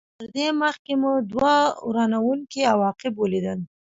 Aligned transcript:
تر 0.17 0.25
دې 0.35 0.47
مخکې 0.61 0.93
مو 1.01 1.11
دوه 1.31 1.55
ورانوونکي 1.89 2.61
عواقب 2.73 3.13
ولیدل. 3.17 3.59